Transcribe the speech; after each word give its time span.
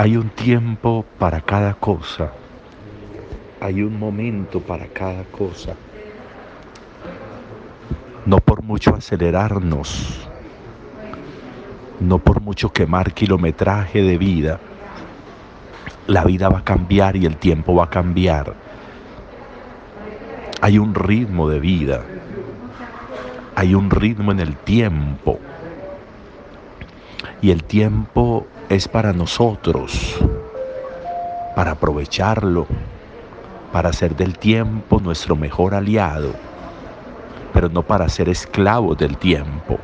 Hay 0.00 0.16
un 0.16 0.30
tiempo 0.30 1.04
para 1.18 1.42
cada 1.42 1.74
cosa. 1.74 2.32
Hay 3.60 3.82
un 3.82 3.98
momento 3.98 4.58
para 4.58 4.86
cada 4.86 5.24
cosa. 5.24 5.74
No 8.24 8.38
por 8.38 8.62
mucho 8.62 8.94
acelerarnos, 8.94 10.26
no 12.00 12.18
por 12.18 12.40
mucho 12.40 12.72
quemar 12.72 13.12
kilometraje 13.12 14.00
de 14.00 14.16
vida, 14.16 14.58
la 16.06 16.24
vida 16.24 16.48
va 16.48 16.60
a 16.60 16.64
cambiar 16.64 17.16
y 17.16 17.26
el 17.26 17.36
tiempo 17.36 17.74
va 17.74 17.84
a 17.84 17.90
cambiar. 17.90 18.54
Hay 20.62 20.78
un 20.78 20.94
ritmo 20.94 21.46
de 21.46 21.60
vida, 21.60 22.02
hay 23.54 23.74
un 23.74 23.90
ritmo 23.90 24.32
en 24.32 24.40
el 24.40 24.56
tiempo. 24.56 25.38
Y 27.42 27.50
el 27.50 27.64
tiempo 27.64 28.46
es 28.70 28.86
para 28.86 29.12
nosotros, 29.12 30.16
para 31.56 31.72
aprovecharlo, 31.72 32.68
para 33.72 33.88
hacer 33.88 34.14
del 34.14 34.38
tiempo 34.38 35.00
nuestro 35.00 35.34
mejor 35.34 35.74
aliado, 35.74 36.32
pero 37.52 37.68
no 37.68 37.82
para 37.82 38.08
ser 38.08 38.28
esclavos 38.28 38.96
del 38.96 39.16
tiempo. 39.18 39.76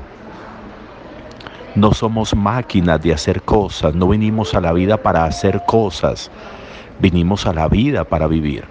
No 1.74 1.92
somos 1.92 2.34
máquinas 2.36 3.02
de 3.02 3.12
hacer 3.12 3.42
cosas, 3.42 3.92
no 3.92 4.06
venimos 4.06 4.54
a 4.54 4.60
la 4.60 4.72
vida 4.72 4.96
para 4.96 5.24
hacer 5.24 5.64
cosas, 5.66 6.30
vinimos 7.00 7.44
a 7.44 7.52
la 7.52 7.66
vida 7.66 8.04
para 8.04 8.28
vivir. 8.28 8.66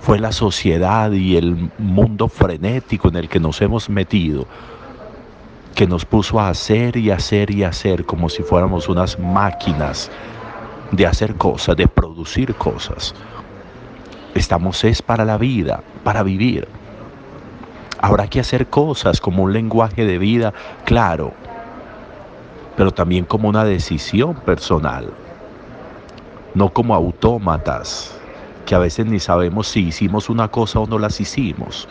Fue 0.00 0.18
la 0.18 0.32
sociedad 0.32 1.10
y 1.12 1.38
el 1.38 1.70
mundo 1.78 2.28
frenético 2.28 3.08
en 3.08 3.16
el 3.16 3.28
que 3.30 3.40
nos 3.40 3.62
hemos 3.62 3.88
metido 3.88 4.46
que 5.76 5.86
nos 5.86 6.06
puso 6.06 6.40
a 6.40 6.48
hacer 6.48 6.96
y 6.96 7.10
hacer 7.10 7.50
y 7.50 7.62
hacer 7.62 8.06
como 8.06 8.30
si 8.30 8.42
fuéramos 8.42 8.88
unas 8.88 9.18
máquinas 9.18 10.10
de 10.90 11.06
hacer 11.06 11.34
cosas, 11.34 11.76
de 11.76 11.86
producir 11.86 12.54
cosas. 12.54 13.14
Estamos 14.34 14.82
es 14.84 15.02
para 15.02 15.26
la 15.26 15.36
vida, 15.36 15.82
para 16.02 16.22
vivir. 16.22 16.66
Habrá 18.00 18.26
que 18.26 18.40
hacer 18.40 18.68
cosas 18.68 19.20
como 19.20 19.42
un 19.42 19.52
lenguaje 19.52 20.06
de 20.06 20.16
vida 20.16 20.54
claro, 20.86 21.34
pero 22.74 22.90
también 22.90 23.26
como 23.26 23.46
una 23.46 23.64
decisión 23.64 24.34
personal, 24.34 25.12
no 26.54 26.70
como 26.70 26.94
autómatas, 26.94 28.18
que 28.64 28.74
a 28.74 28.78
veces 28.78 29.04
ni 29.04 29.20
sabemos 29.20 29.68
si 29.68 29.88
hicimos 29.88 30.30
una 30.30 30.48
cosa 30.48 30.80
o 30.80 30.86
no 30.86 30.98
las 30.98 31.20
hicimos. 31.20 31.86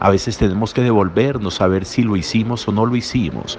A 0.00 0.10
veces 0.10 0.38
tenemos 0.38 0.72
que 0.72 0.82
devolvernos 0.82 1.60
a 1.60 1.66
ver 1.66 1.84
si 1.84 2.02
lo 2.02 2.16
hicimos 2.16 2.66
o 2.68 2.72
no 2.72 2.86
lo 2.86 2.96
hicimos, 2.96 3.58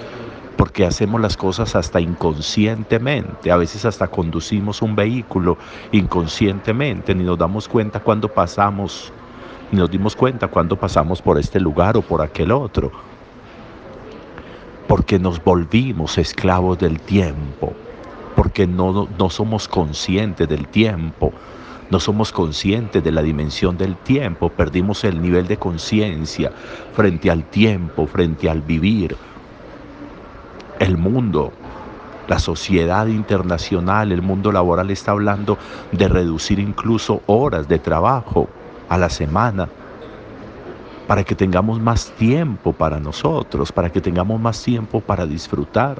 porque 0.57 0.85
hacemos 0.85 1.19
las 1.21 1.37
cosas 1.37 1.75
hasta 1.75 1.99
inconscientemente. 1.99 3.51
A 3.51 3.57
veces 3.57 3.85
hasta 3.85 4.07
conducimos 4.07 4.81
un 4.81 4.95
vehículo 4.95 5.57
inconscientemente, 5.91 7.13
ni 7.13 7.23
nos 7.23 7.37
damos 7.37 7.67
cuenta 7.67 7.99
cuando 7.99 8.27
pasamos, 8.29 9.11
ni 9.71 9.79
nos 9.79 9.91
dimos 9.91 10.15
cuenta 10.15 10.47
cuando 10.47 10.75
pasamos 10.75 11.21
por 11.21 11.37
este 11.37 11.59
lugar 11.59 11.97
o 11.97 12.01
por 12.01 12.21
aquel 12.21 12.51
otro 12.51 12.91
porque 14.89 15.19
nos 15.19 15.41
volvimos 15.43 16.17
esclavos 16.17 16.79
del 16.79 16.99
tiempo, 16.99 17.73
porque 18.35 18.65
no, 18.65 19.07
no 19.19 19.29
somos 19.29 19.67
conscientes 19.67 20.49
del 20.49 20.67
tiempo, 20.67 21.31
no 21.89 21.99
somos 21.99 22.31
conscientes 22.31 23.03
de 23.03 23.11
la 23.11 23.21
dimensión 23.21 23.77
del 23.77 23.95
tiempo, 23.95 24.49
perdimos 24.49 25.03
el 25.03 25.21
nivel 25.21 25.47
de 25.47 25.57
conciencia 25.57 26.51
frente 26.93 27.31
al 27.31 27.43
tiempo, 27.45 28.05
frente 28.05 28.49
al 28.49 28.61
vivir. 28.61 29.15
El 30.77 30.97
mundo, 30.97 31.51
la 32.27 32.39
sociedad 32.39 33.07
internacional, 33.07 34.11
el 34.11 34.21
mundo 34.21 34.51
laboral 34.51 34.91
está 34.91 35.11
hablando 35.11 35.57
de 35.91 36.07
reducir 36.07 36.59
incluso 36.59 37.21
horas 37.25 37.67
de 37.67 37.79
trabajo 37.79 38.47
a 38.87 38.97
la 38.97 39.09
semana 39.09 39.67
para 41.07 41.23
que 41.23 41.33
tengamos 41.33 41.79
más 41.79 42.11
tiempo 42.11 42.71
para 42.71 42.99
nosotros, 42.99 43.71
para 43.71 43.89
que 43.89 43.99
tengamos 43.99 44.39
más 44.39 44.61
tiempo 44.61 45.01
para 45.01 45.25
disfrutar, 45.25 45.99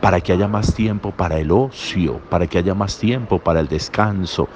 para 0.00 0.20
que 0.20 0.32
haya 0.32 0.48
más 0.48 0.74
tiempo 0.74 1.10
para 1.10 1.38
el 1.38 1.50
ocio, 1.50 2.20
para 2.28 2.46
que 2.46 2.58
haya 2.58 2.74
más 2.74 2.98
tiempo 2.98 3.38
para 3.38 3.60
el 3.60 3.68
descanso, 3.68 4.48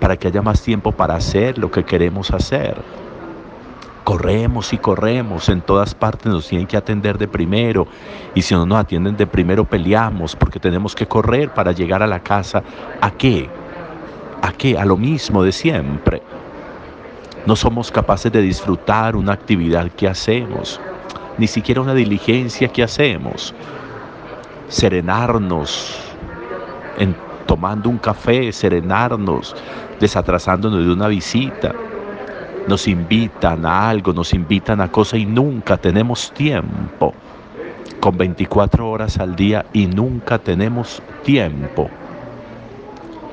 para 0.00 0.16
que 0.16 0.28
haya 0.28 0.42
más 0.42 0.62
tiempo 0.62 0.92
para 0.92 1.16
hacer 1.16 1.58
lo 1.58 1.70
que 1.70 1.84
queremos 1.84 2.30
hacer. 2.30 2.76
Corremos 4.04 4.72
y 4.74 4.78
corremos, 4.78 5.48
en 5.48 5.62
todas 5.62 5.94
partes 5.94 6.26
nos 6.26 6.46
tienen 6.46 6.66
que 6.66 6.76
atender 6.76 7.16
de 7.16 7.26
primero 7.26 7.86
y 8.34 8.42
si 8.42 8.54
no 8.54 8.66
nos 8.66 8.78
atienden 8.78 9.16
de 9.16 9.26
primero 9.26 9.64
peleamos 9.64 10.36
porque 10.36 10.60
tenemos 10.60 10.94
que 10.94 11.06
correr 11.06 11.54
para 11.54 11.72
llegar 11.72 12.02
a 12.02 12.06
la 12.06 12.20
casa. 12.20 12.62
¿A 13.00 13.10
qué? 13.10 13.48
¿A 14.42 14.52
qué? 14.52 14.76
A 14.76 14.84
lo 14.84 14.98
mismo 14.98 15.42
de 15.42 15.52
siempre. 15.52 16.20
No 17.46 17.56
somos 17.56 17.90
capaces 17.90 18.30
de 18.30 18.42
disfrutar 18.42 19.16
una 19.16 19.32
actividad 19.32 19.90
que 19.90 20.06
hacemos, 20.06 20.80
ni 21.38 21.46
siquiera 21.46 21.80
una 21.80 21.94
diligencia 21.94 22.68
que 22.68 22.82
hacemos. 22.82 23.54
Serenarnos 24.68 26.00
en, 26.98 27.14
tomando 27.46 27.88
un 27.88 27.98
café, 27.98 28.52
serenarnos, 28.52 29.54
desatrasándonos 30.00 30.84
de 30.84 30.92
una 30.92 31.08
visita. 31.08 31.74
Nos 32.66 32.88
invitan 32.88 33.66
a 33.66 33.88
algo, 33.88 34.12
nos 34.12 34.32
invitan 34.32 34.80
a 34.80 34.90
cosas 34.90 35.20
y 35.20 35.26
nunca 35.26 35.76
tenemos 35.76 36.32
tiempo. 36.32 37.14
Con 38.00 38.16
24 38.16 38.88
horas 38.88 39.18
al 39.18 39.36
día 39.36 39.66
y 39.72 39.86
nunca 39.86 40.38
tenemos 40.38 41.02
tiempo. 41.22 41.88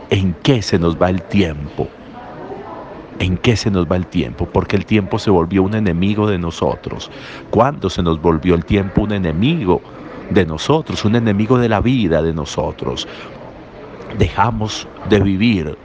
¿En 0.09 0.34
qué 0.44 0.62
se 0.62 0.78
nos 0.78 1.02
va 1.02 1.09
el 1.09 1.22
tiempo? 1.22 1.88
¿En 3.19 3.38
qué 3.38 3.56
se 3.56 3.72
nos 3.72 3.86
va 3.86 3.96
el 3.96 4.08
tiempo? 4.08 4.46
Porque 4.46 4.75
el 4.75 4.86
tiempo 4.86 5.19
se 5.19 5.30
volvió 5.30 5.63
un 5.63 5.75
enemigo 5.75 6.28
de 6.28 6.38
nosotros. 6.38 7.09
¿Cuándo 7.50 7.90
se 7.90 8.03
nos 8.03 8.22
volvió 8.22 8.56
el 8.56 8.66
tiempo 8.66 9.03
un 9.03 9.13
enemigo 9.13 9.81
de 10.34 10.46
nosotros? 10.46 11.06
Un 11.06 11.16
enemigo 11.16 11.58
de 11.58 11.69
la 11.69 11.81
vida 11.81 12.22
de 12.22 12.34
nosotros. 12.34 13.08
Dejamos 14.18 14.88
de 15.09 15.19
vivir 15.19 15.78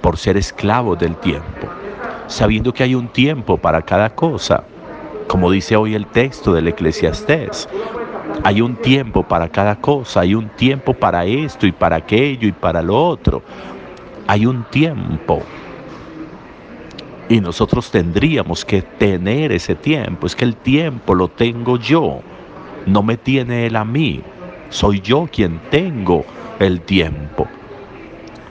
por 0.00 0.16
ser 0.16 0.36
esclavos 0.36 0.98
del 0.98 1.16
tiempo, 1.16 1.68
sabiendo 2.26 2.72
que 2.72 2.82
hay 2.82 2.94
un 2.94 3.08
tiempo 3.08 3.56
para 3.56 3.82
cada 3.82 4.10
cosa. 4.10 4.64
Como 5.26 5.50
dice 5.50 5.76
hoy 5.76 5.94
el 5.94 6.06
texto 6.06 6.52
del 6.52 6.68
eclesiastés, 6.68 7.68
hay 8.44 8.60
un 8.60 8.76
tiempo 8.76 9.22
para 9.22 9.48
cada 9.48 9.76
cosa, 9.76 10.20
hay 10.20 10.34
un 10.34 10.48
tiempo 10.50 10.92
para 10.94 11.24
esto 11.24 11.66
y 11.66 11.72
para 11.72 11.96
aquello 11.96 12.46
y 12.46 12.52
para 12.52 12.82
lo 12.82 13.08
otro. 13.08 13.42
Hay 14.26 14.46
un 14.46 14.64
tiempo 14.64 15.42
y 17.28 17.40
nosotros 17.40 17.90
tendríamos 17.90 18.64
que 18.64 18.82
tener 18.82 19.52
ese 19.52 19.74
tiempo. 19.74 20.26
Es 20.26 20.36
que 20.36 20.44
el 20.44 20.56
tiempo 20.56 21.14
lo 21.14 21.28
tengo 21.28 21.76
yo, 21.78 22.20
no 22.86 23.02
me 23.02 23.16
tiene 23.16 23.66
él 23.66 23.76
a 23.76 23.84
mí. 23.84 24.22
Soy 24.70 25.00
yo 25.00 25.28
quien 25.30 25.60
tengo 25.70 26.24
el 26.58 26.80
tiempo. 26.80 27.46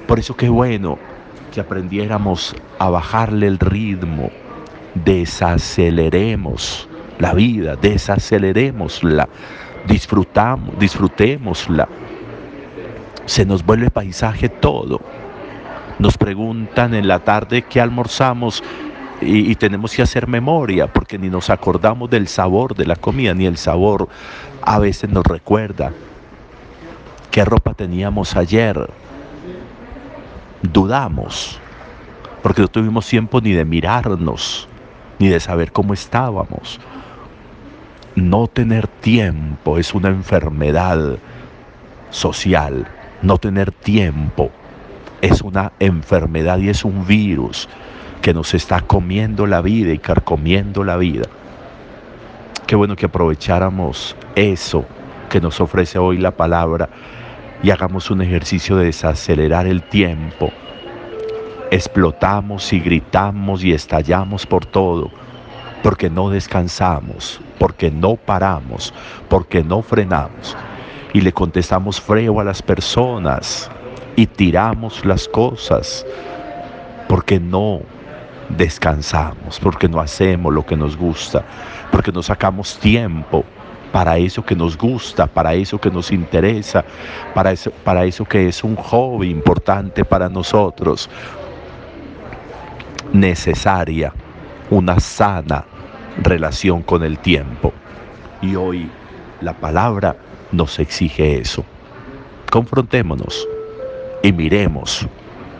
Por 0.07 0.19
eso 0.19 0.35
qué 0.35 0.50
bueno 0.50 1.00
que 1.53 1.62
aprendiéramos 1.62 2.56
a 2.79 2.90
bajarle 2.90 3.47
el 3.47 3.57
ritmo, 3.59 4.29
desaceleremos 4.94 6.88
la 7.18 7.34
vida, 7.34 7.75
desaceleremosla, 7.75 9.28
disfrutamos, 9.88 10.78
disfrutémosla. 10.78 11.88
Se 13.25 13.45
nos 13.45 13.66
vuelve 13.66 13.90
paisaje 13.90 14.50
todo 14.50 15.01
nos 15.97 16.18
preguntan 16.18 16.94
en 16.94 17.07
la 17.07 17.19
tarde 17.19 17.62
qué 17.63 17.79
almorzamos 17.79 18.63
y, 19.22 19.56
tenemos 19.56 19.96
que 19.96 20.02
hacer 20.02 20.28
memoria 20.28 20.88
porque 20.88 21.18
ni 21.18 21.30
nos 21.30 21.50
acordamos 21.50 22.09
del 22.09 22.28
sabor 22.28 22.76
de 22.76 22.86
la 22.86 22.96
comida, 22.96 23.34
ni 23.34 23.46
el 23.46 23.58
sabor 23.58 24.10
a 24.62 24.80
veces 24.80 25.10
nos 25.10 25.25
recuerda 25.25 25.92
qué 27.31 27.45
ropa 27.45 27.74
teníamos 27.74 28.36
ayer. 28.36 28.89
Dudamos 30.62 31.60
porque 32.42 32.62
no 32.62 32.68
tuvimos 32.68 33.07
tiempo 33.07 33.42
ni 33.42 33.54
de 33.54 33.66
mirarnos, 33.66 34.68
ni 35.19 35.30
de 35.30 35.39
saber 35.39 35.72
cómo 35.72 35.94
estábamos. 35.94 36.80
No 38.16 38.48
tener 38.48 38.88
tiempo 38.88 39.78
es 39.78 39.94
una 39.94 40.10
enfermedad 40.10 41.18
social, 42.10 42.88
no 43.22 43.38
tener 43.38 43.72
tiempo 43.72 44.51
es 45.22 45.42
una 45.42 45.72
enfermedad 45.80 46.60
y 46.60 46.69
es 46.69 46.86
un 46.86 47.06
virus 47.07 47.68
que 48.25 48.33
nos 48.33 48.56
está 48.56 48.81
comiendo 48.81 49.45
la 49.45 49.62
vida 49.62 49.94
y 49.94 50.00
carcomiendo 50.00 50.83
la 50.83 50.98
vida. 50.98 51.27
Qué 52.66 52.75
bueno 52.75 52.95
que 52.95 53.06
aprovecháramos 53.06 54.16
eso 54.33 54.83
que 55.30 55.39
nos 55.39 55.62
ofrece 55.62 56.00
hoy 56.00 56.18
la 56.18 56.31
palabra 56.31 56.89
y 57.62 57.69
hagamos 57.69 58.10
un 58.10 58.24
ejercicio 58.24 58.77
de 58.77 58.86
desacelerar 58.86 59.68
el 59.68 59.83
tiempo. 59.83 60.51
Explotamos 61.69 62.74
y 62.74 62.80
gritamos 62.80 63.63
y 63.63 63.74
estallamos 63.74 64.48
por 64.48 64.66
todo, 64.66 65.12
porque 65.83 66.10
no 66.10 66.31
descansamos, 66.31 67.39
porque 67.60 67.92
no 67.92 68.16
paramos, 68.16 68.92
porque 69.30 69.63
no 69.63 69.83
frenamos. 69.83 70.57
y 71.13 71.22
le 71.22 71.31
contestamos 71.31 72.01
frío 72.01 72.39
a 72.39 72.44
las 72.44 72.63
personas 72.63 73.69
y 74.16 74.25
tiramos 74.25 75.06
las 75.06 75.27
cosas 75.27 76.04
porque 77.07 77.39
no 77.39 77.81
descansamos, 78.50 79.59
porque 79.59 79.88
no 79.88 80.00
hacemos 80.00 80.53
lo 80.53 80.65
que 80.65 80.75
nos 80.75 80.97
gusta, 80.97 81.44
porque 81.92 82.12
no 82.12 82.21
sacamos 82.21 82.77
tiempo 82.80 83.44
para 83.92 84.18
eso 84.18 84.44
que 84.44 84.56
nos 84.56 84.77
gusta, 84.77 85.25
para 85.25 85.53
eso 85.53 85.80
que 85.80 85.89
nos 85.89 86.12
interesa, 86.12 86.83
para 87.33 87.51
eso, 87.51 87.71
para 87.83 88.03
eso 88.06 88.25
que 88.25 88.47
es 88.47 88.63
un 88.63 88.75
hobby 88.75 89.30
importante 89.30 90.03
para 90.03 90.27
nosotros. 90.27 91.09
Necesaria 93.13 94.12
una 94.69 95.00
sana 95.00 95.63
relación 96.21 96.81
con 96.81 97.03
el 97.03 97.19
tiempo. 97.19 97.71
Y 98.41 98.56
hoy 98.56 98.89
la 99.41 99.53
palabra 99.53 100.15
nos 100.51 100.80
exige 100.80 101.39
eso. 101.39 101.63
Confrontémonos 102.51 103.48
y 104.24 104.31
miremos 104.31 105.07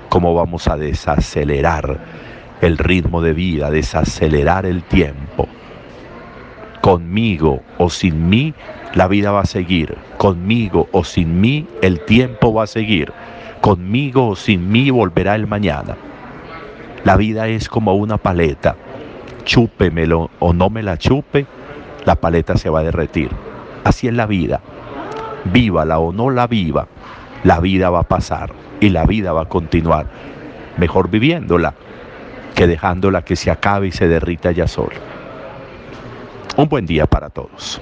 cómo 0.10 0.34
vamos 0.34 0.68
a 0.68 0.78
desacelerar 0.78 2.00
el 2.62 2.78
ritmo 2.78 3.22
de 3.22 3.34
vida, 3.34 3.70
desacelerar 3.70 4.66
el 4.66 4.84
tiempo. 4.84 5.48
Conmigo 6.82 7.62
o 7.78 7.90
sin 7.90 8.30
mí, 8.30 8.54
la 8.94 9.08
vida 9.08 9.32
va 9.32 9.42
a 9.42 9.46
seguir. 9.46 9.96
Conmigo 10.18 10.88
o 10.92 11.04
sin 11.04 11.42
mí, 11.42 11.68
el 11.82 12.00
tiempo 12.02 12.54
va 12.54 12.64
a 12.64 12.68
seguir. 12.68 13.12
Conmigo 13.62 14.30
o 14.30 14.36
sin 14.36 14.72
mí, 14.72 14.90
volverá 14.90 15.36
el 15.36 15.48
mañana. 15.48 15.96
La 17.04 17.18
vida 17.18 17.48
es 17.48 17.70
como 17.70 17.96
una 17.96 18.18
paleta. 18.18 18.76
Chúpemelo 19.44 20.30
o 20.40 20.54
no 20.54 20.70
me 20.70 20.82
la 20.82 20.98
chupe, 20.98 21.46
la 22.06 22.16
paleta 22.16 22.58
se 22.58 22.70
va 22.70 22.80
a 22.80 22.84
derretir. 22.84 23.30
Así 23.84 24.08
es 24.08 24.14
la 24.14 24.26
vida. 24.26 24.62
Vívala 25.46 26.00
o 26.00 26.12
no 26.12 26.32
la 26.32 26.48
viva, 26.48 26.88
la 27.44 27.60
vida 27.60 27.92
va 27.92 28.00
a 28.00 28.08
pasar 28.08 28.52
y 28.80 28.90
la 28.90 29.06
vida 29.06 29.34
va 29.34 29.44
a 29.44 29.50
continuar. 29.50 30.08
Mejor 30.78 31.10
viviéndola 31.10 31.76
que 32.56 32.68
dejándola 32.68 33.22
que 33.22 33.36
se 33.36 33.52
acabe 33.52 33.88
y 33.88 33.92
se 33.92 34.08
derrita 34.08 34.52
ya 34.52 34.68
sola. 34.68 34.96
Un 36.58 36.70
buen 36.70 36.86
día 36.86 37.06
para 37.06 37.30
todos. 37.30 37.82